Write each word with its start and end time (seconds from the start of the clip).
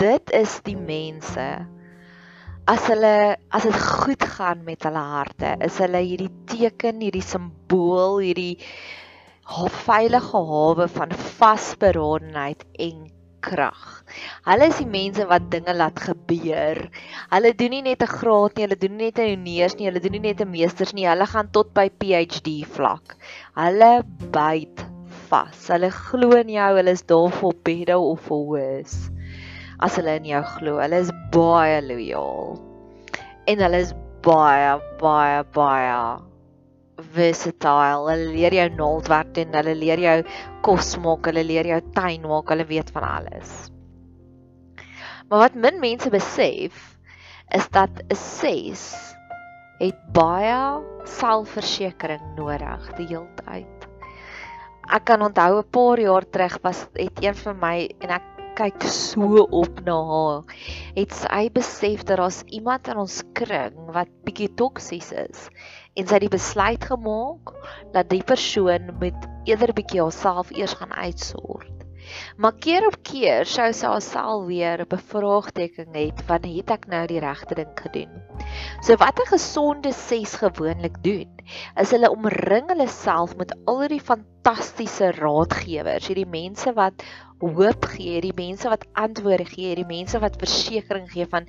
dit 0.00 0.32
is 0.36 0.60
die 0.66 0.76
mense 0.76 1.46
as 2.66 2.86
hulle 2.90 3.36
as 3.54 3.64
dit 3.64 3.76
goed 3.80 4.24
gaan 4.36 4.64
met 4.66 4.84
hulle 4.84 5.02
harte 5.12 5.52
is 5.64 5.78
hulle 5.80 6.02
hierdie 6.02 6.32
teken 6.50 7.00
hierdie 7.04 7.24
simbool 7.24 8.18
hierdie 8.24 8.58
veilige 9.86 10.42
hawe 10.50 10.88
van 10.90 11.12
vasberadenheid 11.38 12.64
en 12.82 13.04
krag. 13.46 13.82
Hulle 14.48 14.66
is 14.72 14.80
die 14.82 14.88
mense 14.90 15.22
wat 15.30 15.46
dinge 15.52 15.70
laat 15.76 16.02
gebeur. 16.02 16.80
Hulle 17.30 17.54
doen 17.54 17.76
nie 17.76 17.82
net 17.86 18.02
'n 18.02 18.10
graad 18.10 18.56
nie, 18.56 18.66
hulle 18.66 18.80
doen 18.82 18.96
nie 18.96 19.06
net 19.06 19.22
'n 19.22 19.30
honeurs 19.30 19.78
nie, 19.78 19.86
hulle 19.86 20.02
doen 20.02 20.18
nie 20.18 20.24
net 20.26 20.42
'n 20.42 20.50
meesters 20.50 20.94
nie, 20.98 21.06
hulle 21.06 21.26
gaan 21.30 21.52
tot 21.54 21.72
by 21.72 21.88
PhD 21.88 22.66
vlak. 22.66 23.16
Hulle 23.54 24.02
byt 24.34 24.86
vas. 25.30 25.68
Hulle 25.70 25.90
glo 25.90 26.34
in 26.42 26.50
jou, 26.58 26.70
hulle 26.76 26.90
is 26.90 27.06
daar 27.06 27.30
vir 27.30 27.54
bedo 27.62 28.02
of 28.10 28.20
for 28.26 28.42
worse 28.50 29.15
as 29.80 29.96
hulle 29.98 30.16
in 30.20 30.30
jou 30.32 30.42
glo. 30.56 30.78
Hulle 30.80 31.02
is 31.04 31.12
baie 31.34 31.80
lojaal. 31.84 32.56
En 33.46 33.62
hulle 33.66 33.82
is 33.84 33.92
baie 34.26 34.72
baie 35.00 35.44
baie 35.54 36.00
versatile. 37.16 38.10
Hulle 38.10 38.32
leer 38.32 38.56
jou 38.56 38.68
naaldwerk 38.78 39.32
doen, 39.36 39.54
hulle 39.60 39.76
leer 39.78 40.02
jou 40.02 40.18
kos 40.66 40.96
maak, 41.02 41.28
hulle 41.30 41.44
leer 41.46 41.68
jou 41.74 41.80
tuin 41.94 42.26
maak, 42.26 42.50
hulle 42.52 42.66
weet 42.68 42.92
van 42.94 43.06
alles. 43.08 43.56
Maar 45.28 45.46
wat 45.46 45.58
min 45.58 45.80
mense 45.82 46.10
besef 46.10 46.96
is 47.54 47.68
dat 47.74 47.90
'n 48.10 48.14
6 48.14 49.16
het 49.78 49.98
baie 50.12 50.82
selfversekering 51.04 52.22
nodig 52.36 52.86
die 52.96 53.06
hele 53.06 53.28
tyd. 53.44 53.88
Ek 54.86 55.04
kan 55.04 55.22
onthou 55.22 55.58
'n 55.58 55.70
paar 55.70 56.00
jaar 56.00 56.24
terug 56.24 56.58
was 56.62 56.86
het 56.94 57.22
een 57.22 57.34
van 57.34 57.58
my 57.58 57.90
en 58.00 58.10
ek 58.10 58.35
kyk 58.56 58.86
so 58.88 59.44
op 59.52 59.80
na 59.84 59.96
haar. 60.10 60.56
Het 60.96 61.12
sy 61.12 61.42
besef 61.52 62.04
dat 62.08 62.16
daar's 62.16 62.42
iemand 62.48 62.88
in 62.88 63.00
ons 63.04 63.20
kring 63.36 63.76
wat 63.92 64.12
bietjie 64.24 64.48
toksies 64.56 65.12
is 65.12 65.48
en 65.96 66.04
sy 66.04 66.16
het 66.16 66.24
die 66.26 66.32
besluit 66.32 66.84
gemaak 66.84 67.52
dat 67.94 68.08
die 68.12 68.24
persoon 68.24 68.92
met 69.00 69.28
eerder 69.48 69.72
bietjie 69.76 70.02
haarself 70.02 70.52
eers 70.56 70.76
gaan 70.80 70.92
uitsort. 70.92 71.75
Maar 72.36 72.54
keer 72.62 72.86
op 72.86 72.96
keer 73.02 73.46
sou 73.48 73.66
sy 73.72 73.86
haarself 73.86 74.46
weer 74.46 74.84
bevraagteken 74.88 75.94
het 75.96 76.22
van 76.28 76.46
het 76.46 76.70
ek 76.70 76.86
nou 76.92 77.04
die 77.10 77.20
regte 77.22 77.58
ding 77.58 77.72
gedoen. 77.74 78.12
So 78.80 78.96
wat 79.02 79.20
'n 79.20 79.30
gesonde 79.32 79.92
ses 79.92 80.34
gewoonlik 80.42 81.02
doen, 81.02 81.30
is 81.80 81.90
hulle 81.90 82.10
omring 82.10 82.68
hulle 82.68 82.88
self 82.88 83.36
met 83.36 83.54
al 83.64 83.88
die 83.88 84.00
fantastiese 84.00 85.10
raadgewers, 85.18 86.06
hierdie 86.06 86.28
mense 86.28 86.72
wat 86.72 87.02
hoop 87.40 87.84
gee, 87.84 88.20
die 88.20 88.36
mense 88.36 88.68
wat 88.68 88.86
antwoorde 88.92 89.44
gee, 89.44 89.74
die 89.74 89.88
mense 89.88 90.18
wat 90.18 90.38
versekering 90.40 91.10
gee 91.12 91.26
van 91.26 91.48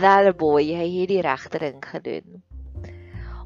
that 0.00 0.36
boy, 0.36 0.62
jy 0.62 0.86
het 1.00 1.08
die 1.08 1.22
regte 1.22 1.58
ding 1.58 1.84
gedoen. 1.84 2.42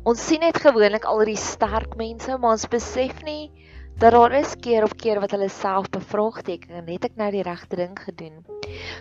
Ons 0.04 0.20
sien 0.26 0.40
net 0.44 0.58
gewoonlik 0.60 1.06
al 1.08 1.24
die 1.24 1.38
sterk 1.40 1.96
mense, 1.96 2.36
maar 2.38 2.58
ons 2.58 2.68
besef 2.68 3.22
nie 3.24 3.52
dat 3.98 4.12
daar 4.12 4.32
is 4.32 4.56
keer 4.60 4.82
op 4.82 4.96
keer 4.98 5.20
wat 5.22 5.30
hulle 5.30 5.48
self 5.48 5.86
bevraagteken 5.94 6.74
en 6.80 6.88
het 6.90 7.04
ek 7.06 7.14
nou 7.20 7.30
die 7.30 7.44
regte 7.46 7.78
ding 7.78 7.94
gedoen. 7.98 8.42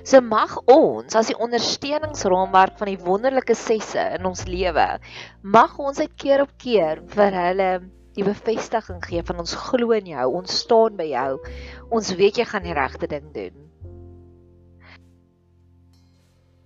So 0.06 0.22
mag 0.22 0.54
ons 0.70 1.16
as 1.18 1.32
die 1.32 1.38
ondersteuningsraamwerk 1.42 2.78
van 2.78 2.92
die 2.92 3.02
wonderlike 3.02 3.56
sesse 3.58 4.04
in 4.20 4.28
ons 4.30 4.46
lewe, 4.46 4.86
mag 5.42 5.74
ons 5.82 6.00
uit 6.00 6.14
keer 6.22 6.46
op 6.46 6.54
keer 6.62 7.02
vir 7.16 7.38
hulle 7.40 7.70
die 8.14 8.26
bevestiging 8.28 9.02
gee 9.02 9.24
van 9.26 9.42
ons 9.42 9.56
glo 9.58 9.96
in 9.98 10.12
jou, 10.14 10.28
ons 10.38 10.60
staan 10.62 10.98
by 11.00 11.08
jou. 11.10 11.30
Ons 11.90 12.14
weet 12.20 12.38
jy 12.38 12.46
gaan 12.46 12.68
die 12.68 12.76
regte 12.78 13.10
ding 13.10 13.32
doen. 13.34 13.56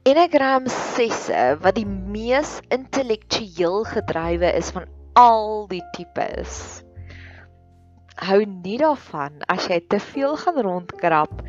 Enneagram 0.08 0.68
6 0.72 1.24
wat 1.64 1.80
die 1.80 1.88
mees 1.88 2.58
intellektueel 2.72 3.88
gedrywe 3.88 4.52
is 4.59 4.72
van 4.76 4.88
al 5.20 5.66
die 5.72 5.84
tipes 5.96 6.84
hou 8.17 8.39
nie 8.45 8.78
daarvan 8.81 9.44
as 9.51 9.67
jy 9.69 9.78
te 9.89 10.00
veel 10.01 10.35
gaan 10.41 10.57
rondkrap 10.66 11.44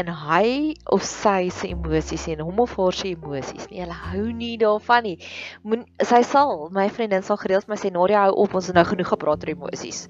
in 0.00 0.08
hy 0.08 0.74
of 0.94 1.04
sy 1.06 1.50
se 1.52 1.68
emosies 1.74 2.24
en 2.32 2.42
hom 2.46 2.62
of 2.64 2.76
haar 2.78 2.96
se 2.96 3.10
emosies 3.12 3.68
nie. 3.70 3.82
Hulle 3.82 3.98
hou 4.10 4.24
nie 4.32 4.54
daarvan 4.60 5.04
nie. 5.06 5.18
Moen 5.62 5.84
sy 6.02 6.22
sal, 6.26 6.70
my 6.74 6.88
vriendin 6.88 7.26
sal 7.26 7.38
gereeld 7.42 7.68
my 7.68 7.78
sê 7.80 7.92
Nadia 7.92 8.24
hou 8.26 8.38
op, 8.46 8.56
ons 8.56 8.70
het 8.70 8.78
nou 8.78 8.86
genoeg 8.88 9.12
gepraat 9.12 9.44
oor 9.44 9.54
emosies. 9.54 10.06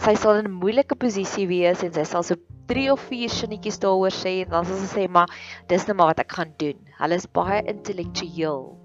Sy 0.00 0.14
sal 0.16 0.40
in 0.40 0.48
'n 0.48 0.58
moeilike 0.62 0.96
posisie 0.96 1.46
wees 1.46 1.84
en 1.84 1.92
sy 1.92 2.04
sal 2.08 2.24
so 2.24 2.36
3 2.72 2.90
of 2.92 3.00
4 3.10 3.28
sinnetjies 3.28 3.78
daaroor 3.78 4.14
sê 4.14 4.42
en 4.42 4.50
dan 4.56 4.64
sal 4.64 4.80
sy 4.80 4.90
sê 4.96 5.08
maar 5.08 5.28
dis 5.68 5.86
net 5.86 5.96
maar 5.96 6.14
wat 6.14 6.24
ek 6.24 6.32
gaan 6.32 6.54
doen. 6.58 6.78
Hulle 6.98 7.14
is 7.14 7.26
baie 7.26 7.62
intellektueel 7.68 8.81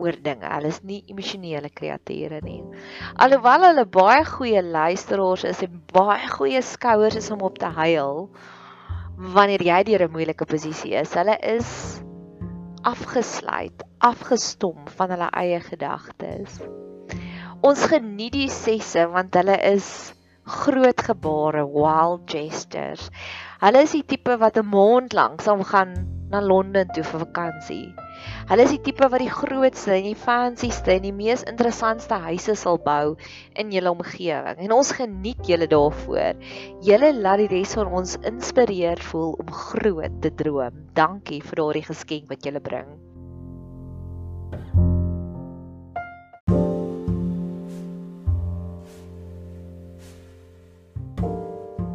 oor 0.00 0.16
dinge. 0.24 0.48
Hulle 0.48 0.70
is 0.72 0.80
nie 0.82 1.00
emosionele 1.12 1.70
kreature 1.70 2.40
nie. 2.44 2.60
Alhoewel 3.20 3.66
hulle 3.68 3.86
baie 3.98 4.24
goeie 4.28 4.62
luisteraars 4.64 5.46
is 5.52 5.62
en 5.66 5.80
baie 5.92 6.28
goeie 6.32 6.62
skouers 6.64 7.18
is 7.20 7.30
om 7.30 7.44
op 7.46 7.58
te 7.60 7.70
huil 7.80 8.28
wanneer 9.36 9.62
jy 9.62 9.82
deur 9.84 10.06
'n 10.06 10.14
moeilike 10.16 10.46
posisie 10.48 10.94
is. 10.96 11.12
Hulle 11.14 11.36
is 11.54 12.00
afgesluit, 12.82 13.82
afgestom 13.98 14.88
van 14.96 15.10
hulle 15.12 15.28
eie 15.36 15.60
gedagtes. 15.60 16.60
Ons 17.60 17.84
geniet 17.92 18.32
die 18.32 18.48
sesse 18.48 19.04
want 19.12 19.36
hulle 19.36 19.58
is 19.74 20.14
groot 20.50 21.02
gebare, 21.04 21.66
wild 21.68 22.24
gestures. 22.30 23.10
Hulle 23.60 23.84
is 23.84 23.92
die 23.92 24.06
tipe 24.14 24.38
wat 24.40 24.56
'n 24.56 24.66
maand 24.66 25.12
lank 25.12 25.42
sal 25.44 25.62
gaan 25.64 25.92
na 26.30 26.40
Londen 26.40 26.88
toe 26.94 27.04
vir 27.04 27.20
vakansie. 27.26 27.94
Hulle 28.50 28.64
is 28.66 28.72
die 28.74 28.82
tipe 28.82 29.06
wat 29.12 29.22
die 29.22 29.30
grootste 29.30 29.92
en 29.94 30.08
die 30.08 30.18
fancyste 30.18 30.96
en 30.96 31.04
die 31.06 31.14
mees 31.14 31.44
interessantste 31.46 32.18
huise 32.24 32.56
sal 32.58 32.80
bou 32.82 33.16
in 33.54 33.70
julle 33.74 33.92
omgewing. 33.94 34.58
En 34.64 34.74
ons 34.74 34.90
geniet 34.96 35.46
julle 35.46 35.68
daarvoor. 35.70 36.40
Julle 36.86 37.12
laat 37.14 37.44
die 37.44 37.50
res 37.52 37.76
van 37.78 37.92
ons 38.00 38.16
inspireer 38.26 39.02
voel 39.10 39.36
om 39.44 39.52
groot 39.54 40.18
te 40.24 40.34
droom. 40.34 40.82
Dankie 40.98 41.38
vir 41.44 41.62
daardie 41.62 41.86
geskenk 41.92 42.26
wat 42.32 42.46
julle 42.46 42.64
bring. 42.64 42.90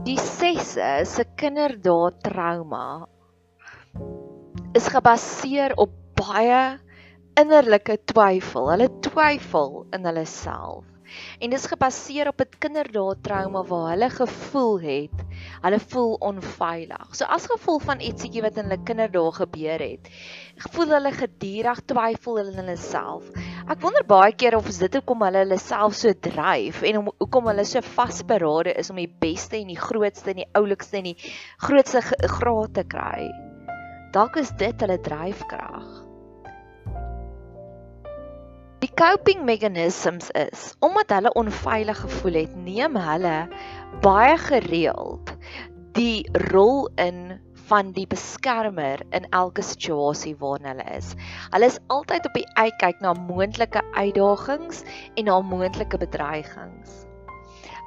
Die 0.06 0.20
sesse 0.22 0.88
se 1.10 1.28
kinderdae 1.36 2.14
trauma 2.24 2.88
is 4.78 4.88
gebaseer 4.92 5.74
op 5.82 6.05
baie 6.26 6.80
innerlike 7.38 8.00
twyfel. 8.10 8.70
Hulle 8.74 8.90
twyfel 9.06 9.82
in 9.94 10.06
hulle 10.08 10.26
self. 10.30 10.86
En 11.40 11.52
dis 11.54 11.66
gebaseer 11.70 12.28
op 12.32 12.42
'n 12.42 12.58
kinderdae 12.64 13.14
trauma 13.22 13.62
waar 13.64 13.92
hulle 13.92 14.10
gevoel 14.10 14.80
het, 14.82 15.20
hulle 15.66 15.80
voel 15.80 16.14
onveilig. 16.30 17.16
So 17.16 17.26
as 17.26 17.46
gevolg 17.52 17.84
van 17.86 18.02
ietsiekie 18.02 18.42
wat 18.42 18.58
in 18.58 18.66
hulle 18.66 18.84
kinderdae 18.84 19.32
gebeur 19.38 19.84
het, 19.86 20.10
voel 20.74 20.96
hulle 20.98 21.12
gedurig 21.12 21.82
twyfel 21.92 22.42
in 22.44 22.58
hulle 22.62 22.78
self. 22.78 23.30
Ek 23.70 23.82
wonder 23.82 24.04
baie 24.04 24.34
keer 24.34 24.58
of 24.58 24.72
dit 24.80 24.98
hoekom 25.00 25.22
hulle 25.28 25.46
hulle 25.46 25.60
self 25.62 25.94
so 25.94 26.14
dryf 26.14 26.82
en 26.82 26.98
om, 27.04 27.12
hoekom 27.20 27.52
hulle 27.54 27.66
so 27.66 27.82
vasberade 27.82 28.74
is 28.74 28.90
om 28.90 28.98
die 28.98 29.14
beste 29.28 29.62
en 29.62 29.68
die 29.68 29.84
grootste 29.88 30.34
en 30.34 30.42
die 30.42 30.52
oulikste 30.54 30.98
en 30.98 31.12
die 31.14 31.20
grootste 31.58 32.02
graad 32.02 32.74
te 32.74 32.84
kry. 32.84 33.30
Dalk 34.12 34.42
is 34.42 34.52
dit 34.58 34.82
hulle 34.82 34.98
dryfkrag. 34.98 36.05
Die 38.84 38.92
coping 38.92 39.46
mechanisms 39.48 40.30
is 40.36 40.74
omdat 40.84 41.10
hulle 41.16 41.32
onveilig 41.40 42.00
gevoel 42.00 42.34
het, 42.42 42.56
neem 42.56 42.98
hulle 43.00 43.48
baie 44.04 44.36
gereeld 44.38 45.32
die 45.96 46.28
rol 46.52 46.90
in 47.00 47.40
van 47.70 47.94
die 47.96 48.06
beskermer 48.08 49.00
in 49.16 49.26
elke 49.32 49.64
situasie 49.64 50.36
waarin 50.42 50.68
hulle 50.74 50.86
is. 50.98 51.14
Hulle 51.54 51.72
is 51.72 51.80
altyd 51.88 52.28
op 52.28 52.36
die 52.36 52.48
uitkyk 52.60 53.00
na 53.02 53.16
moontlike 53.16 53.82
uitdagings 53.96 54.84
en 55.16 55.30
na 55.32 55.40
moontlike 55.40 55.98
bedreigings. 56.04 57.06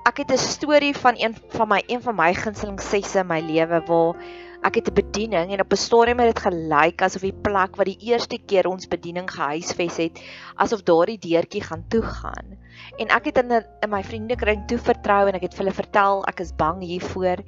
Ek 0.08 0.25
het 0.25 0.32
'n 0.32 0.40
storie 0.40 0.96
van 0.96 1.20
een 1.20 1.37
van 1.52 1.69
my 1.69 1.82
een 1.87 2.02
van 2.02 2.17
my 2.17 2.32
gunsteling 2.35 2.81
sesse 2.81 3.19
in 3.20 3.26
my 3.26 3.40
lewe 3.40 3.82
waar 3.87 4.17
ek 4.66 4.75
het 4.75 4.88
'n 4.90 4.94
bediening 4.94 5.52
en 5.52 5.60
op 5.60 5.72
'n 5.72 5.76
stadium 5.76 6.19
het 6.19 6.34
dit 6.34 6.44
gelyk 6.46 7.02
asof 7.02 7.22
die 7.22 7.40
plek 7.46 7.76
wat 7.76 7.87
die 7.87 8.00
eerste 8.10 8.38
keer 8.38 8.66
ons 8.66 8.88
bediening 8.88 9.31
gehuisves 9.31 9.96
het, 9.96 10.22
asof 10.56 10.82
daardie 10.82 11.19
deurtjie 11.19 11.62
gaan 11.62 11.84
toegaan. 11.88 12.58
En 12.98 13.08
ek 13.14 13.25
het 13.30 13.38
in 13.42 13.50
in 13.58 13.90
my 13.90 14.02
vriendekring 14.02 14.66
toe 14.66 14.78
vertrou 14.78 15.28
en 15.28 15.34
ek 15.34 15.42
het 15.42 15.54
vir 15.54 15.64
hulle 15.64 15.75
vertel 15.76 16.25
ek 16.30 16.40
is 16.40 16.52
bang 16.56 16.82
hiervoor. 16.82 17.42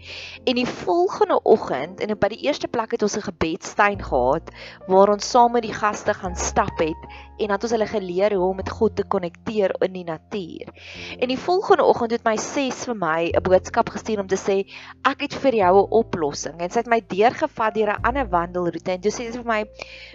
En 0.44 0.54
die 0.54 0.66
volgende 0.66 1.40
oggend 1.42 2.00
en 2.00 2.14
by 2.18 2.28
die 2.28 2.42
eerste 2.46 2.68
plek 2.68 2.92
het 2.96 3.02
ons 3.02 3.16
'n 3.16 3.28
gebedstuin 3.28 4.02
gehad 4.02 4.50
waar 4.86 5.10
ons 5.10 5.30
saam 5.30 5.52
met 5.52 5.62
die 5.62 5.74
gaste 5.74 6.14
gaan 6.14 6.36
stap 6.36 6.78
het 6.78 7.02
en 7.40 7.48
dat 7.48 7.62
ons 7.64 7.72
hulle 7.72 7.86
geleer 7.86 8.34
hoe 8.36 8.48
om 8.50 8.56
met 8.56 8.70
God 8.70 8.96
te 8.96 9.04
konnekteer 9.04 9.74
in 9.80 9.92
die 9.92 10.04
natuur. 10.04 10.68
En 11.18 11.28
die 11.28 11.38
volgende 11.38 11.84
oggend 11.84 12.10
het 12.10 12.24
my 12.24 12.36
ses 12.36 12.84
vir 12.84 12.94
my 12.94 13.30
'n 13.32 13.42
boodskap 13.42 13.88
gestuur 13.88 14.20
om 14.20 14.26
te 14.26 14.36
sê 14.36 14.66
ek 15.04 15.20
het 15.22 15.34
vir 15.34 15.54
jou 15.54 15.74
'n 15.82 15.90
oplossing. 15.90 16.60
En 16.60 16.70
sy 16.70 16.78
het 16.78 16.86
my 16.86 17.00
deurgevat 17.00 17.74
deur 17.74 17.92
'n 17.92 18.02
ander 18.02 18.28
wandelroete 18.28 18.92
en 18.92 19.00
toe 19.00 19.10
sê 19.10 19.32
sy 19.32 19.38
vir 19.38 19.44
my 19.44 19.64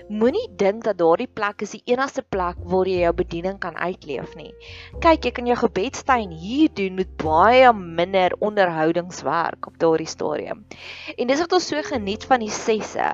moenie 0.10 0.48
dink 0.56 0.84
dat 0.84 0.98
daardie 0.98 1.28
plek 1.28 1.62
is 1.62 1.72
die 1.72 1.82
enigste 1.86 2.22
plek 2.22 2.56
waar 2.60 2.86
jy 2.86 3.00
jou 3.00 3.14
bediening 3.14 3.60
kan 3.60 3.76
uitleef 3.76 4.36
nie. 4.36 4.54
Kyk, 5.06 5.28
jy 5.28 5.32
kan 5.38 5.46
jou 5.46 5.56
gebedstuin 5.60 6.32
hier 6.34 6.72
doen 6.74 6.96
met 6.98 7.12
baie 7.22 7.68
minder 7.78 8.34
onderhoudingswerk 8.42 9.68
op 9.70 9.76
daardie 9.78 10.10
stadium. 10.10 10.64
En 11.14 11.30
dis 11.30 11.44
wat 11.44 11.52
ons 11.54 11.68
so 11.70 11.84
geniet 11.86 12.26
van 12.26 12.42
die 12.42 12.50
sesse 12.50 13.12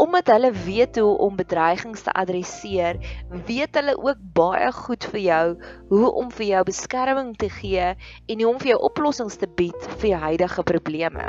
omdat 0.00 0.30
hulle 0.32 0.54
weet 0.54 0.96
hoe 1.02 1.18
om 1.26 1.36
bedreigings 1.36 2.06
te 2.06 2.14
adresseer, 2.16 2.96
weet 3.44 3.76
hulle 3.76 3.96
ook 3.98 4.22
baie 4.38 4.70
goed 4.72 5.04
vir 5.12 5.20
jou 5.20 5.44
hoe 5.90 6.12
om 6.22 6.30
vir 6.32 6.46
jou 6.46 6.62
beskerming 6.70 7.34
te 7.36 7.50
gee 7.58 7.90
en 7.92 8.40
hoe 8.40 8.52
om 8.54 8.62
vir 8.62 8.70
jou 8.72 8.78
oplossings 8.88 9.36
te 9.36 9.50
bied 9.60 9.90
vir 9.98 10.14
jou 10.14 10.22
huidige 10.22 10.64
probleme. 10.72 11.26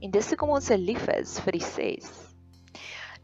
En 0.00 0.16
dis 0.16 0.32
hoekom 0.32 0.56
ons 0.56 0.72
se 0.72 0.80
lief 0.80 1.10
is 1.12 1.36
vir 1.44 1.60
die 1.60 1.66
ses. 1.66 2.25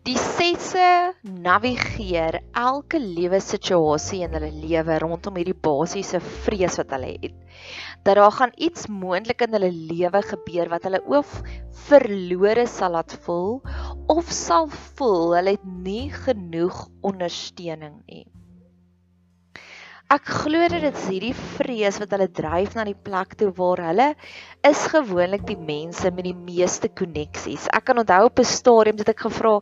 Die 0.02 0.18
sesse 0.18 0.84
navigeer 1.22 2.40
elke 2.58 2.98
lewe 2.98 3.38
situasie 3.38 4.24
in 4.26 4.32
hulle 4.34 4.48
lewe 4.64 4.96
rondom 4.98 5.36
hierdie 5.38 5.54
basiese 5.66 6.18
vrees 6.42 6.78
wat 6.80 6.90
hulle 6.96 7.12
het. 7.22 7.36
Dat 8.02 8.18
daar 8.18 8.34
gaan 8.34 8.54
iets 8.68 8.88
moontlik 8.90 9.44
in 9.46 9.54
hulle 9.54 9.70
lewe 9.70 10.24
gebeur 10.32 10.72
wat 10.74 10.88
hulle 10.88 10.98
of 11.20 11.36
verlore 11.86 12.66
sal 12.66 12.96
laat 12.96 13.14
voel 13.28 13.60
of 14.16 14.34
sal 14.34 14.66
voel 14.74 15.36
hulle 15.36 15.54
het 15.54 15.70
nie 15.86 16.08
genoeg 16.24 16.82
ondersteuning 17.12 18.00
nie. 18.10 18.26
Ek 20.12 20.26
glo 20.28 20.66
dat 20.68 20.82
dit 20.84 20.96
is 20.98 21.04
hierdie 21.08 21.36
vrees 21.56 21.96
wat 22.02 22.10
hulle 22.12 22.26
dryf 22.36 22.74
na 22.76 22.82
die 22.84 22.98
plek 23.06 23.30
toe 23.40 23.46
waar 23.56 23.80
hulle 23.80 24.08
is 24.68 24.82
gewoonlik 24.92 25.46
die 25.48 25.56
mense 25.56 26.10
met 26.12 26.26
die 26.26 26.34
meeste 26.36 26.90
koneksies. 27.00 27.64
Ek 27.72 27.86
kan 27.88 28.02
onthou 28.02 28.26
op 28.26 28.42
'n 28.42 28.50
stadium 28.50 29.00
het 29.00 29.08
ek 29.14 29.24
gevra 29.24 29.54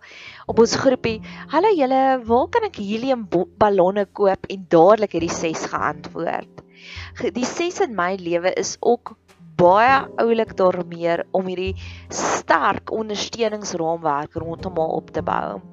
op 0.50 0.58
ons 0.64 0.75
groepie, 0.75 1.23
"Hallo 1.55 1.70
julle, 1.70 2.02
waar 2.26 2.49
kan 2.49 2.67
ek 2.67 2.82
helium 2.82 3.29
ballonne 3.62 4.06
koop?" 4.06 4.50
en 4.50 4.67
dadelik 4.69 5.12
het 5.12 5.26
die 5.29 5.38
ses 5.38 5.70
geantwoord. 5.70 6.67
Die 7.32 7.47
ses 7.47 7.81
in 7.87 7.94
my 7.94 8.17
lewe 8.17 8.50
is 8.58 8.76
ook 8.81 9.14
baie 9.56 10.02
oulik 10.19 10.56
daarmee 10.56 11.23
om 11.31 11.47
hierdie 11.47 11.76
sterk 12.08 12.91
ondersteuningsraamwerk 12.91 14.35
rondom 14.35 14.76
haar 14.76 14.99
op 14.99 15.11
te 15.11 15.23
bou. 15.23 15.70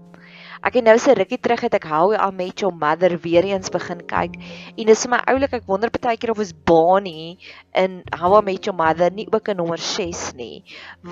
Ek 0.67 0.75
het 0.75 0.83
nou 0.83 0.97
so 0.99 1.13
rukkie 1.15 1.37
terug 1.39 1.61
het 1.63 1.77
ek 1.77 1.85
How 1.87 2.11
I 2.11 2.25
Met 2.35 2.59
Your 2.59 2.75
Mother 2.75 3.13
weer 3.23 3.45
eens 3.47 3.71
begin 3.71 4.01
kyk 4.09 4.33
en 4.35 4.89
dis 4.89 5.03
vir 5.05 5.13
my 5.13 5.19
oulik 5.31 5.53
ek 5.55 5.69
wonder 5.69 5.87
baie 5.93 6.19
keer 6.19 6.33
of 6.33 6.41
is 6.43 6.51
Bonnie 6.51 7.37
in 7.71 8.01
How 8.11 8.33
I 8.35 8.41
Met 8.43 8.67
Your 8.67 8.75
Mother 8.75 9.07
nie 9.15 9.29
ook 9.31 9.47
'n 9.47 9.55
nommer 9.61 9.79
6 9.79 10.35
nie 10.35 10.65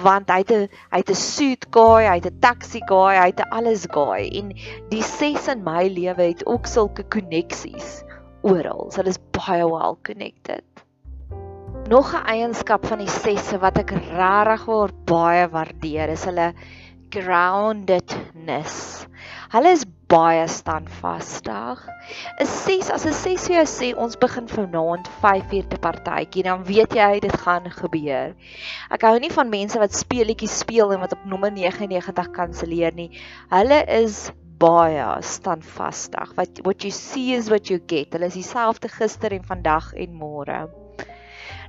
want 0.03 0.27
hy 0.27 0.41
het 0.43 0.51
'n 0.51 0.67
hy 0.91 0.99
het 0.99 1.09
'n 1.09 1.15
suit 1.15 1.63
guy, 1.71 2.03
hy 2.03 2.19
het 2.19 2.27
'n 2.27 2.39
taxi 2.43 2.83
guy, 2.83 3.15
hy 3.15 3.31
het 3.31 3.39
'n 3.39 3.55
alles 3.55 3.87
guy 3.87 4.27
en 4.27 4.51
die 4.91 5.03
6 5.03 5.47
in 5.47 5.63
my 5.63 5.87
lewe 5.87 6.35
het 6.35 6.45
ook 6.45 6.67
sulke 6.67 7.07
koneksies 7.07 8.03
oral. 8.43 8.91
So 8.91 9.01
hulle 9.01 9.15
is 9.15 9.23
baie 9.31 9.63
well 9.63 9.95
connected. 10.03 10.67
Nog 11.87 12.11
'n 12.11 12.27
eienskap 12.27 12.85
van 12.85 12.99
die 12.99 13.07
6 13.23 13.55
wat 13.61 13.77
ek 13.77 13.91
regtig 13.91 14.91
baie 15.05 15.47
waardeer 15.47 16.09
is 16.09 16.25
hulle 16.25 16.53
groundedness. 17.11 19.07
Hulle 19.53 19.71
is 19.71 19.85
baie 20.11 20.45
standvastig. 20.51 21.81
'n 22.41 22.45
6 22.45 22.89
as 22.95 23.05
'n 23.05 23.13
6 23.13 23.47
vir 23.47 23.55
jou 23.55 23.65
sê 23.71 23.89
ons 24.05 24.19
begin 24.23 24.47
vanaand 24.51 25.09
5uur 25.23 25.67
te 25.71 25.79
partytjie, 25.85 26.43
dan 26.43 26.63
weet 26.69 26.93
jy 26.99 27.19
dit 27.25 27.37
gaan 27.45 27.69
gebeur. 27.79 28.35
Ek 28.91 29.05
hou 29.07 29.15
nie 29.19 29.33
van 29.37 29.49
mense 29.49 29.79
wat 29.79 29.97
speletjies 29.97 30.59
speel 30.63 30.93
en 30.93 31.03
wat 31.05 31.17
op 31.17 31.25
nommer 31.25 31.51
99 31.51 32.31
kanselleer 32.31 32.93
nie. 32.93 33.11
Hulle 33.49 33.83
is 33.99 34.31
baie 34.59 35.09
standvastig. 35.21 36.33
What 36.35 36.63
what 36.63 36.83
you 36.83 36.91
see 36.91 37.33
is 37.33 37.49
what 37.49 37.69
you 37.69 37.79
get. 37.79 38.13
Hulle 38.13 38.31
is 38.31 38.39
dieselfde 38.39 38.89
gister 38.89 39.31
en 39.31 39.43
vandag 39.43 39.93
en 39.93 40.19
môre 40.23 40.84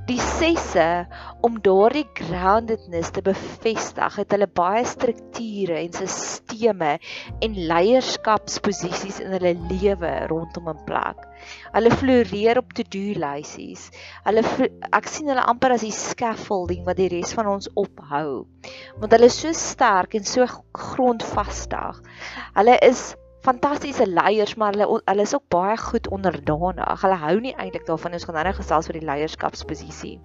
die 0.06 0.20
sesse 0.22 1.06
om 1.46 1.56
daardie 1.62 2.04
groundedness 2.14 3.10
te 3.14 3.22
bevestig 3.26 4.18
het 4.20 4.34
hulle 4.34 4.46
baie 4.46 4.84
strukture 4.86 5.80
en 5.80 5.96
sisteme 5.96 6.92
en 7.42 7.58
leierskapsposisies 7.72 9.18
in 9.24 9.34
hulle 9.34 9.56
lewe 9.72 10.12
rondom 10.30 10.70
'n 10.70 10.84
plek. 10.86 11.26
Hulle 11.74 11.90
floreer 11.90 12.62
op 12.62 12.72
to-do 12.78 13.18
lysies. 13.18 13.90
Hulle 14.24 14.46
ek 14.92 15.10
sien 15.10 15.28
hulle 15.32 15.48
amper 15.50 15.74
as 15.74 15.86
die 15.86 15.94
scaffolding 15.94 16.86
wat 16.86 17.02
die 17.02 17.10
res 17.10 17.34
van 17.34 17.50
ons 17.56 17.68
ophou. 17.74 18.46
Want 19.02 19.12
hulle 19.12 19.26
is 19.26 19.40
so 19.42 19.52
sterk 19.52 20.14
en 20.14 20.24
so 20.24 20.46
grondvastig. 20.72 22.02
Hulle 22.54 22.78
is 22.78 23.16
fantastiese 23.46 24.06
leiers, 24.10 24.56
maar 24.58 24.74
hulle 24.74 25.00
hulle 25.04 25.26
is 25.26 25.34
ook 25.36 25.46
baie 25.54 25.76
goed 25.78 26.08
onderdanig. 26.14 27.02
Hulle 27.02 27.18
hou 27.22 27.36
nie 27.40 27.54
eintlik 27.54 27.86
daarvan 27.86 28.18
ons 28.18 28.26
gaan 28.26 28.38
nou 28.40 28.54
gesels 28.58 28.90
oor 28.90 28.98
die 28.98 29.06
leierskapsposisie. 29.06 30.16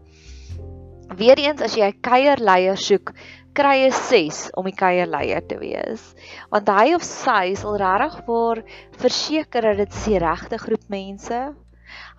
Weereens 1.20 1.62
as 1.62 1.76
jy 1.76 1.90
'n 1.92 2.02
kuierleier 2.08 2.78
soek, 2.78 3.12
kry 3.54 3.76
jy 3.84 3.92
6 3.92 4.38
om 4.56 4.66
die 4.66 4.76
kuierleier 4.76 5.44
te 5.48 5.58
wees. 5.60 6.14
Want 6.50 6.70
hy 6.70 6.94
of 6.96 7.04
sy 7.04 7.54
sal 7.56 7.76
regtig 7.78 8.24
vir 8.28 8.64
verseker 9.04 9.62
dat 9.62 9.78
dit 9.78 10.00
die 10.06 10.20
regte 10.24 10.58
groep 10.58 10.88
mense 10.88 11.42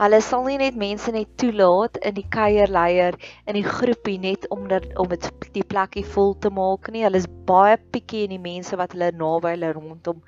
Hulle 0.00 0.20
sal 0.24 0.44
nie 0.48 0.58
net 0.60 0.78
mense 0.78 1.12
net 1.14 1.30
toelaat 1.40 1.98
in 2.02 2.16
die 2.18 2.26
kuierleier 2.36 3.18
in 3.46 3.58
die 3.58 3.66
groepie 3.66 4.18
net 4.22 4.48
omdat 4.54 4.88
om 5.00 5.10
dit 5.12 5.28
die 5.56 5.66
plekkie 5.74 6.06
vol 6.14 6.34
te 6.38 6.50
maak 6.50 6.90
nie. 6.92 7.04
Hulle 7.06 7.22
is 7.22 7.30
baie 7.48 7.78
pikkie 7.94 8.26
in 8.26 8.36
die 8.36 8.42
mense 8.42 8.78
wat 8.80 8.96
hulle 8.96 9.12
naby 9.16 9.56
hulle 9.56 9.74
rondom 9.76 10.22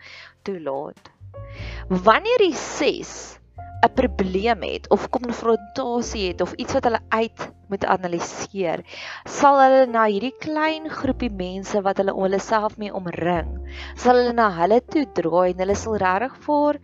toelaat. 0.47 1.11
Wanneer 1.89 2.39
die 2.47 2.55
6 2.57 3.15
'n 3.85 3.93
probleem 3.93 4.63
het 4.65 4.89
of 4.89 5.11
konfrontasie 5.13 6.29
het 6.29 6.41
of 6.41 6.53
iets 6.53 6.73
wat 6.73 6.85
hulle 6.89 7.01
uit 7.09 7.43
moet 7.69 7.85
analiseer, 7.85 8.81
sal 9.29 9.59
hulle 9.61 9.83
na 9.91 10.05
hierdie 10.09 10.33
klein 10.45 10.89
groepie 10.89 11.33
mense 11.33 11.83
wat 11.85 12.01
hulle 12.01 12.15
om 12.15 12.25
hulle 12.25 12.41
self 12.41 12.79
mee 12.81 12.95
omring, 13.01 13.51
sal 13.97 14.21
hulle 14.21 14.33
na 14.37 14.49
hulle 14.61 14.81
toe 14.95 15.05
draai 15.19 15.53
en 15.53 15.61
hulle 15.65 15.77
sal 15.83 15.99
regtig 16.01 16.39
vir 16.47 16.81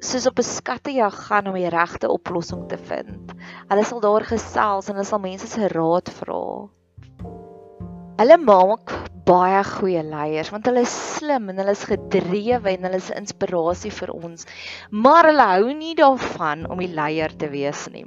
soos 0.00 0.26
op 0.26 0.38
'n 0.38 0.42
skattejag 0.42 1.16
gaan 1.26 1.46
om 1.46 1.54
die 1.54 1.68
regte 1.68 2.08
oplossing 2.08 2.68
te 2.68 2.78
vind. 2.78 3.32
Hulle 3.68 3.84
sal 3.84 4.00
daar 4.00 4.24
gesels 4.24 4.88
en 4.88 4.94
hulle 4.94 5.06
sal 5.06 5.20
mense 5.20 5.46
se 5.46 5.68
raad 5.68 6.08
vra. 6.18 6.68
Hulle 8.18 8.38
maak 8.38 8.92
baie 9.24 9.62
goeie 9.64 10.02
leiers 10.04 10.50
want 10.52 10.66
hulle 10.68 10.82
is 10.84 10.94
slim 11.16 11.48
en 11.48 11.56
hulle 11.56 11.72
is 11.72 11.84
gedrewe 11.88 12.72
en 12.74 12.82
hulle 12.86 13.00
is 13.00 13.10
inspirasie 13.10 13.92
vir 13.96 14.12
ons. 14.12 14.44
Maar 14.90 15.30
hulle 15.30 15.46
hou 15.50 15.72
nie 15.72 15.94
daarvan 15.98 16.66
om 16.70 16.82
die 16.82 16.92
leier 16.92 17.32
te 17.40 17.48
wees 17.48 17.86
nie. 17.94 18.04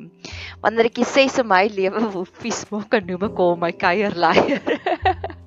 Wanneer 0.61 0.91
ek 0.91 1.01
sê 1.09 1.25
so 1.29 1.43
my 1.43 1.65
lewe 1.73 2.03
wil 2.13 2.27
vies 2.43 2.65
maak, 2.71 2.89
kan 2.93 3.07
noem 3.09 3.25
ek 3.29 3.41
hom 3.41 3.59
my 3.65 3.71
kuierleier. 3.73 4.61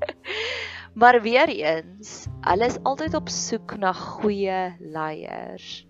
maar 1.00 1.20
weer 1.22 1.48
eens, 1.54 2.26
hulle 2.48 2.66
is 2.66 2.80
altyd 2.82 3.14
op 3.14 3.30
soek 3.30 3.78
na 3.78 3.94
goeie 3.94 4.74
leiers. 4.80 5.86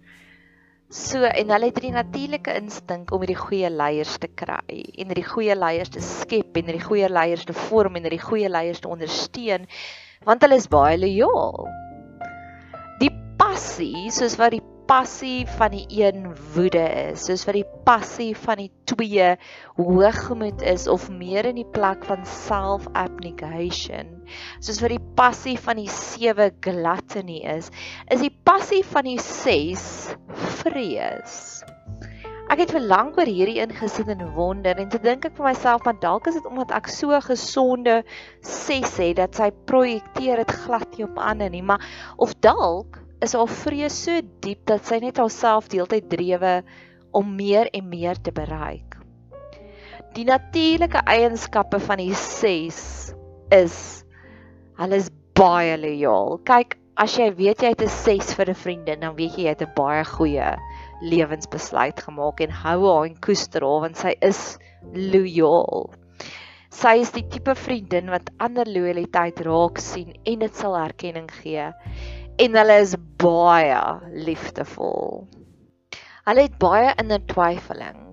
So 0.90 1.22
en 1.22 1.52
hulle 1.54 1.68
het 1.68 1.76
die 1.84 1.92
natuurlike 1.94 2.50
instink 2.58 3.12
om 3.14 3.22
hierdie 3.22 3.38
goeie 3.38 3.68
leiers 3.70 4.16
te 4.18 4.26
kry 4.26 4.80
en 4.98 5.12
hierdie 5.12 5.22
goeie 5.22 5.54
leiers 5.54 5.92
te 5.94 6.02
skep 6.02 6.58
en 6.58 6.66
hierdie 6.66 6.82
goeie 6.82 7.06
leiers 7.06 7.44
te 7.46 7.54
vorm 7.54 7.94
en 7.94 8.08
hierdie 8.08 8.18
goeie 8.24 8.50
leiers 8.50 8.82
te 8.82 8.90
ondersteun 8.90 9.68
want 10.26 10.42
hulle 10.42 10.58
is 10.58 10.66
baie 10.72 10.96
lojaal. 10.98 11.68
Die 12.98 13.12
passie 13.38 14.10
soos 14.10 14.34
wat 14.40 14.56
die 14.56 14.64
passie 14.90 15.46
van 15.46 15.70
die 15.70 15.84
een 16.02 16.24
woede 16.50 16.82
is, 17.12 17.28
soos 17.28 17.44
wat 17.46 17.54
die 17.54 17.66
passie 17.86 18.32
van 18.34 18.58
die 18.58 18.70
twee 18.90 19.26
hoogmoed 19.76 20.64
is 20.66 20.88
of 20.90 21.04
meer 21.14 21.46
in 21.46 21.60
die 21.60 21.68
plek 21.76 22.02
van 22.08 22.24
self-abnegation, 22.26 24.08
soos 24.58 24.80
wat 24.82 24.90
die 24.90 25.04
passie 25.20 25.54
van 25.62 25.78
die 25.78 25.92
sewe 25.94 26.48
gluttony 26.66 27.38
is, 27.52 27.68
is 28.10 28.24
die 28.24 28.32
passie 28.42 28.82
van 28.88 29.06
die 29.06 29.20
ses 29.22 29.84
vrees. 30.58 31.36
Ek 32.50 32.64
het 32.64 32.72
vir 32.74 32.82
lank 32.82 33.20
oor 33.20 33.30
hierdie 33.30 33.60
ingesit 33.62 34.10
en 34.10 34.24
wonder 34.34 34.74
en 34.82 34.90
te 34.90 34.98
dink 35.04 35.28
ek 35.28 35.36
vir 35.36 35.52
myself 35.52 35.86
want 35.86 36.02
dalk 36.02 36.26
is 36.26 36.40
dit 36.40 36.48
omdat 36.50 36.74
ek 36.74 36.90
so 36.90 37.14
gesonde 37.28 38.00
ses 38.42 38.98
het 38.98 39.20
dat 39.22 39.38
sy 39.38 39.52
projekteer 39.70 40.42
dit 40.42 40.56
glad 40.64 40.98
nie 40.98 41.06
op 41.06 41.22
ander 41.30 41.54
nie, 41.54 41.62
maar 41.62 41.86
of 42.18 42.34
dalk 42.42 42.98
is 43.24 43.34
haar 43.36 43.50
vrees 43.52 43.96
so 44.06 44.20
diep 44.44 44.64
dat 44.70 44.86
sy 44.88 45.00
net 45.02 45.20
haarself 45.20 45.68
deeltyd 45.72 46.08
drewe 46.12 46.60
om 47.16 47.34
meer 47.36 47.68
en 47.76 47.88
meer 47.90 48.16
te 48.16 48.32
bereik. 48.32 48.96
Die 50.16 50.24
natuurlike 50.26 51.02
eienskappe 51.06 51.78
van 51.84 52.00
die 52.00 52.14
6 52.16 52.80
is 53.54 53.76
hulle 54.80 54.98
is 55.02 55.10
baie 55.36 55.76
lojaal. 55.78 56.38
Kyk, 56.48 56.78
as 57.00 57.14
jy 57.18 57.28
weet 57.36 57.62
jy 57.62 57.74
het 57.74 57.84
'n 57.84 57.92
6 57.92 58.34
vir 58.38 58.50
'n 58.50 58.62
vriendin, 58.64 59.00
dan 59.00 59.16
weet 59.16 59.36
jy 59.36 59.44
jy 59.44 59.54
het 59.54 59.62
'n 59.62 59.74
baie 59.76 60.04
goeie 60.04 60.56
lewensbesluit 61.02 62.00
gemaak 62.00 62.40
en 62.40 62.50
hou 62.50 62.80
haar 62.88 63.06
en 63.06 63.16
koester 63.20 63.62
haar 63.62 63.80
want 63.86 63.96
sy 63.96 64.16
is 64.20 64.58
lojaal. 64.94 65.90
Sy 66.70 67.00
is 67.00 67.10
die 67.12 67.26
tipe 67.28 67.54
vriendin 67.54 68.10
wat 68.10 68.30
ander 68.38 68.64
lojaliteit 68.64 69.40
raak 69.40 69.78
sien 69.78 70.14
en 70.24 70.38
dit 70.38 70.54
sal 70.54 70.76
erkenning 70.76 71.30
gee 71.42 71.72
en 72.40 72.56
hulle 72.56 72.76
is 72.80 72.94
baie 73.20 73.80
liefdevol. 74.26 75.26
Hulle 76.28 76.44
het 76.46 76.56
baie 76.62 76.94
inner 77.02 77.20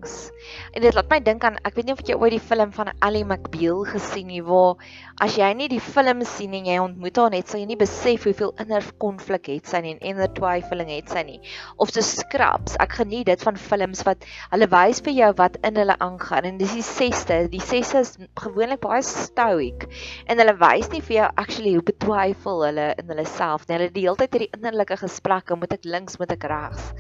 twyfelings. 0.07 0.31
En 0.75 0.81
dit 0.81 0.93
laat 0.93 1.09
my 1.09 1.19
dink 1.23 1.43
aan 1.43 1.57
ek 1.65 1.75
weet 1.77 1.87
nie 1.87 1.95
of 1.95 2.01
jy 2.05 2.15
ooit 2.15 2.33
die 2.35 2.43
film 2.43 2.71
van 2.75 2.91
Ally 3.03 3.23
McBeal 3.25 3.83
gesien 3.89 4.29
het 4.31 4.45
waar 4.47 4.77
as 5.23 5.37
jy 5.39 5.47
nie 5.57 5.67
die 5.71 5.81
film 5.81 6.23
sien 6.27 6.53
en 6.53 6.67
jy 6.69 6.77
ontmoet 6.81 7.17
haar 7.17 7.33
net 7.33 7.49
sal 7.49 7.61
jy 7.61 7.67
nie 7.71 7.79
besef 7.79 8.27
hoeveel 8.27 8.53
inner 8.61 8.85
konflik 9.01 9.49
het 9.51 9.67
sy 9.67 9.81
nie 9.83 9.95
en 9.95 10.03
inner 10.11 10.29
twyfeling 10.37 10.91
het 10.93 11.09
sy 11.11 11.23
nie. 11.27 11.39
Of 11.77 11.91
so 11.93 12.05
scraps. 12.05 12.77
Ek 12.83 12.99
geniet 12.99 13.27
dit 13.31 13.43
van 13.47 13.57
films 13.57 14.03
wat 14.07 14.27
hulle 14.53 14.69
wys 14.71 15.01
vir 15.05 15.17
jou 15.17 15.31
wat 15.41 15.59
in 15.67 15.81
hulle 15.81 15.97
aangaan 16.03 16.49
en 16.51 16.61
dis 16.61 16.77
die 16.77 16.85
6ste. 16.85 17.41
Die 17.51 17.63
6ste 17.63 18.03
is 18.05 18.15
gewoonlik 18.39 18.83
baie 18.85 19.03
stoic 19.05 19.87
en 20.27 20.43
hulle 20.43 20.57
wys 20.61 20.91
nie 20.93 21.03
vir 21.09 21.17
jou 21.21 21.29
actually 21.43 21.75
hoe 21.77 21.85
betwyfel 21.91 22.65
hulle 22.69 22.89
in 23.01 23.13
hulle 23.13 23.27
self 23.37 23.67
nie. 23.67 23.77
Hulle 23.77 23.91
die 23.93 24.07
hele 24.07 24.19
tyd 24.21 24.37
hierdie 24.37 24.53
innerlike 24.55 24.99
gesprekke, 25.01 25.57
moet 25.57 25.77
ek 25.77 25.87
links, 25.87 26.19
moet 26.21 26.33
ek 26.37 26.47
regs? 26.49 26.91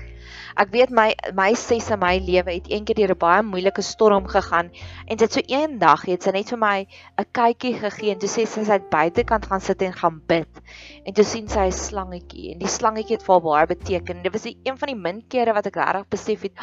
Ek 0.57 0.71
weet 0.73 0.89
my 0.89 1.11
my 1.37 1.51
ses 1.59 1.91
in 1.93 1.99
my 2.01 2.15
lewe 2.23 2.55
het 2.55 2.69
eendag 2.71 2.96
deur 2.97 3.13
'n 3.13 3.19
baie 3.21 3.43
moeilike 3.45 3.83
storm 3.85 4.27
gegaan 4.27 4.71
en 5.05 5.17
dit 5.21 5.33
so 5.33 5.41
eendag 5.45 6.05
het 6.09 6.23
sy 6.23 6.33
net 6.35 6.49
vir 6.53 6.59
my 6.63 6.77
'n 7.21 7.27
kykie 7.39 7.73
gegee 7.83 8.11
en 8.13 8.19
toe 8.23 8.29
sê 8.29 8.45
sy 8.45 8.63
sy 8.63 8.77
het 8.79 8.89
buitekant 8.89 9.45
gaan 9.51 9.61
sit 9.61 9.81
en 9.81 9.93
gaan 9.93 10.19
bid. 10.27 10.61
En 11.05 11.13
toe 11.13 11.23
sien 11.23 11.47
sy 11.47 11.67
'n 11.67 11.71
slangetjie 11.71 12.51
en 12.53 12.59
die 12.59 12.73
slangetjie 12.77 13.17
het 13.17 13.25
vir 13.27 13.33
haar 13.35 13.47
baie 13.49 13.67
beteken. 13.75 14.23
Dit 14.23 14.33
was 14.33 14.47
die 14.49 14.57
een 14.63 14.77
van 14.77 14.87
die 14.93 15.01
min 15.05 15.23
kere 15.27 15.53
wat 15.53 15.67
ek 15.67 15.75
regtig 15.75 16.09
besef 16.09 16.41
het, 16.41 16.53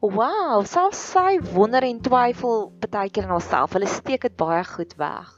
oh, 0.00 0.14
"Wow, 0.14 0.64
selfs 0.64 1.12
sy 1.12 1.40
wonder 1.54 1.82
en 1.82 2.00
twyfel 2.00 2.72
baie 2.90 3.10
keer 3.10 3.24
in 3.24 3.30
haarself. 3.30 3.72
Hulle 3.72 3.86
steek 3.86 4.22
dit 4.22 4.36
baie 4.36 4.64
goed 4.64 4.94
weg." 4.96 5.32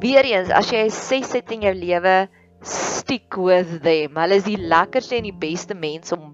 Weereens, 0.00 0.50
as 0.50 0.70
jy 0.70 0.84
'n 0.84 0.90
ses 0.90 1.32
het 1.32 1.50
in 1.50 1.62
jou 1.62 1.74
lewe, 1.74 2.28
stick 2.62 3.36
with 3.36 3.82
them. 3.82 4.16
Hulle 4.16 4.38
is 4.38 4.46
die 4.46 4.58
lekkerste 4.58 5.18
en 5.18 5.26
die 5.26 5.34
beste 5.34 5.74
mense 5.74 6.14
om 6.16 6.30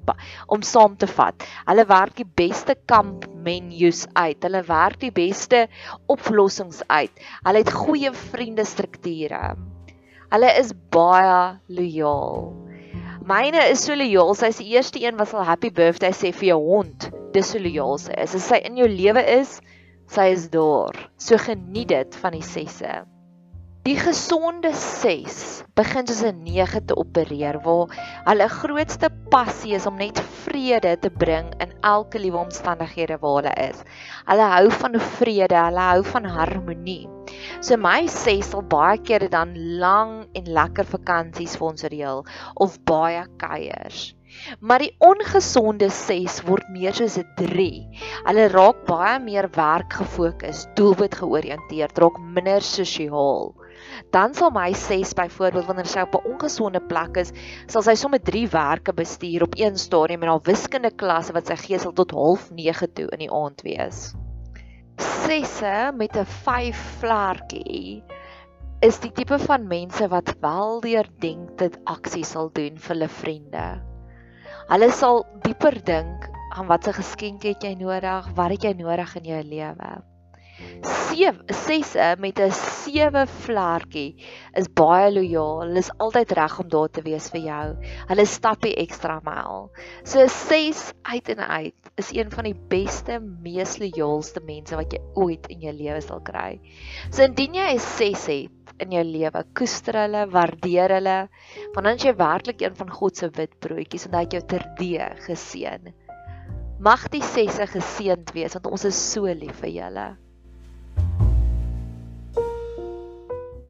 om 0.49 0.63
saam 0.65 0.97
te 0.97 1.09
vat. 1.11 1.45
Hulle 1.69 1.85
werk 1.89 2.17
die 2.21 2.29
beste 2.41 2.77
kamp 2.89 3.27
menus 3.45 4.07
uit. 4.15 4.43
Hulle 4.45 4.63
werk 4.69 5.01
die 5.01 5.13
beste 5.15 5.67
oplossings 6.07 6.83
uit. 6.89 7.13
Hulle 7.47 7.65
het 7.65 7.73
goeie 7.73 8.13
vriende 8.13 8.65
strukture. 8.69 9.57
Hulle 10.29 10.53
is 10.61 10.75
baie 10.93 11.59
lojaal. 11.73 12.51
Myne 13.29 13.65
is 13.73 13.85
so 13.85 13.97
lojaal. 13.97 14.35
Sy's 14.37 14.61
die 14.61 14.71
eerste 14.77 15.01
een 15.03 15.17
wat 15.21 15.33
sal 15.33 15.45
happy 15.49 15.73
birthday 15.75 16.15
sê 16.17 16.33
vir 16.33 16.53
jou 16.55 16.63
hond. 16.65 17.11
Dis 17.35 17.53
so 17.53 17.61
lojaal 17.61 17.99
sy 18.01 18.17
is. 18.17 18.37
As 18.37 18.49
sy 18.53 18.63
in 18.69 18.81
jou 18.81 18.89
lewe 18.89 19.25
is, 19.39 19.59
sy 20.09 20.31
is 20.33 20.49
daar. 20.53 20.97
So 21.21 21.41
geniet 21.41 21.93
dit 21.93 22.21
van 22.23 22.37
die 22.37 22.45
sesse. 22.45 23.03
Die 23.89 23.97
gesonde 23.97 24.69
6 24.77 25.65
begin 25.79 26.05
soos 26.09 26.19
'n 26.29 26.43
9 26.45 26.81
te 26.89 26.95
opereer 27.03 27.57
waar 27.65 27.93
hulle 28.27 28.49
grootste 28.55 29.09
passie 29.35 29.73
is 29.77 29.87
om 29.89 29.95
net 29.97 30.19
vrede 30.43 30.91
te 31.05 31.11
bring 31.23 31.47
in 31.65 31.71
elke 31.91 32.21
liewe 32.21 32.37
omstandighede 32.37 33.17
waar 33.23 33.39
hulle 33.39 33.55
is. 33.71 33.79
Hulle 34.27 34.49
hou 34.53 34.67
van 34.83 34.99
vrede, 35.15 35.57
hulle 35.57 35.87
hou 35.87 36.03
van 36.05 36.29
harmonie. 36.35 37.09
So 37.65 37.79
my 37.81 38.03
6 38.17 38.51
sal 38.51 38.67
baie 38.75 38.99
kere 39.11 39.31
dan 39.33 39.55
lang 39.81 40.13
en 40.37 40.53
lekker 40.59 40.85
vakansies 40.91 41.57
vir 41.57 41.69
ons 41.71 41.87
reël 41.95 42.21
of 42.67 42.77
baie 42.93 43.23
kuiers. 43.41 44.03
Maar 44.61 44.85
die 44.85 44.93
ongesonde 45.01 45.89
6 45.89 46.43
word 46.51 46.69
meer 46.77 46.93
soos 46.93 47.17
'n 47.17 47.25
3. 47.41 47.89
Hulle 48.29 48.47
raak 48.53 48.85
baie 48.93 49.17
meer 49.31 49.49
werk 49.57 49.97
gefokus, 50.03 50.67
doelwit 50.75 51.17
georiënteerd, 51.23 52.05
raak 52.05 52.21
minder 52.37 52.61
sosiaal 52.61 53.55
dan 54.11 54.35
sal 54.35 54.51
my 54.51 54.73
6 54.73 55.15
byvoorbeeld 55.19 55.67
wanneer 55.67 55.87
sy 55.87 56.05
op 56.07 56.15
'n 56.15 56.33
ongesonde 56.33 56.81
plek 56.81 57.17
is, 57.17 57.33
sal 57.67 57.83
sy 57.83 57.95
sommer 57.95 58.21
3 58.21 58.49
werke 58.49 58.93
bestuur 58.93 59.43
op 59.43 59.59
een 59.59 59.79
stadium 59.79 60.23
en 60.23 60.29
haar 60.29 60.45
wiskunde 60.45 60.91
klasse 60.91 61.33
wat 61.33 61.47
sy 61.47 61.57
gee 61.57 61.79
sal 61.79 61.93
tot 61.93 62.13
09:30 62.13 62.93
toe 62.95 63.09
in 63.11 63.19
die 63.19 63.33
aand 63.33 63.63
wees. 63.63 64.15
6se 64.99 65.93
met 65.95 66.17
'n 66.17 66.25
5 66.25 66.77
vlerkie 67.01 68.03
is 68.81 68.99
die 69.03 69.11
tipe 69.11 69.39
van 69.39 69.67
mense 69.67 70.09
wat 70.09 70.35
wel 70.41 70.81
deurdink 70.81 71.57
dit 71.59 71.79
aksie 71.85 72.25
sal 72.25 72.51
doen 72.55 72.79
vir 72.79 72.95
hulle 72.95 73.09
vriende. 73.09 73.65
Hulle 74.69 74.91
sal 74.93 75.25
dieper 75.43 75.75
dink 75.85 76.29
aan 76.55 76.67
watter 76.67 76.95
geskenke 76.95 77.49
het 77.49 77.63
jy 77.63 77.75
nodig, 77.75 78.29
wat 78.35 78.51
het 78.51 78.63
jy 78.63 78.73
nodig 78.79 79.17
in 79.17 79.25
jou 79.25 79.43
lewe. 79.43 79.91
7 80.83 81.43
6 81.47 81.95
met 82.19 82.41
'n 82.41 82.51
7 82.51 83.27
vlerkie 83.27 84.17
is 84.55 84.69
baie 84.81 85.13
lojaal. 85.13 85.61
Hulle 85.61 85.79
is 85.79 85.91
altyd 85.99 86.33
reg 86.39 86.59
om 86.59 86.69
daar 86.69 86.91
te 86.91 87.03
wees 87.03 87.29
vir 87.31 87.41
jou. 87.41 87.67
Hulle 88.09 88.27
stap 88.27 88.63
die 88.63 88.75
ekstra 88.75 89.21
myl. 89.25 89.71
So 90.05 90.27
6 90.27 90.93
uit 91.03 91.29
en 91.29 91.39
uit 91.39 91.93
is 91.97 92.13
een 92.13 92.31
van 92.31 92.45
die 92.45 92.57
beste, 92.69 93.21
mees 93.21 93.79
lojaalste 93.79 94.41
mense 94.45 94.77
wat 94.77 94.93
jy 94.93 95.01
ooit 95.15 95.47
in 95.47 95.61
jou 95.61 95.73
lewe 95.73 96.01
sal 96.01 96.21
kry. 96.21 96.61
So 97.11 97.23
indien 97.23 97.55
jy 97.55 97.75
'n 97.75 97.79
6 97.79 98.27
het 98.27 98.75
in 98.79 98.93
jou 98.93 99.05
lewe, 99.05 99.45
koester 99.55 99.95
hulle, 99.95 100.27
waardeer 100.31 100.91
hulle, 100.99 101.29
want 101.75 101.85
dan 101.85 101.95
is 101.95 102.05
jy 102.05 102.15
werklik 102.15 102.63
een 102.63 102.77
van 102.77 102.91
God 102.91 103.17
se 103.17 103.31
wit 103.31 103.59
broodjies 103.61 104.07
en 104.07 104.15
hy 104.15 104.21
het 104.27 104.33
jou 104.33 104.45
terdee 104.47 105.11
geseën. 105.27 105.93
Mag 106.79 107.09
die 107.11 107.23
6se 107.23 107.67
geseënd 107.67 108.31
wees 108.37 108.55
want 108.55 108.67
ons 108.71 108.85
is 108.85 109.13
so 109.13 109.27
lief 109.27 109.65
vir 109.65 109.71
julle. 109.71 110.09